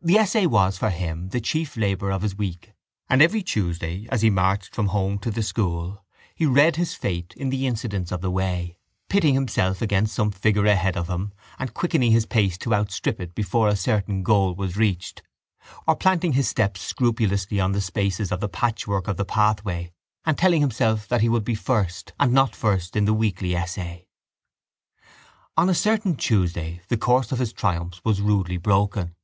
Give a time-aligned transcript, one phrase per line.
[0.00, 2.72] The essay was for him the chief labour of his week
[3.10, 6.04] and every Tuesday, as he marched from home to the school,
[6.36, 10.66] he read his fate in the incidents of the way, pitting himself against some figure
[10.66, 14.76] ahead of him and quickening his pace to outstrip it before a certain goal was
[14.76, 15.22] reached
[15.88, 19.90] or planting his steps scrupulously in the spaces of the patchwork of the pathway
[20.24, 24.06] and telling himself that he would be first and not first in the weekly essay.
[25.56, 29.16] On a certain Tuesday the course of his triumphs was rudely broken.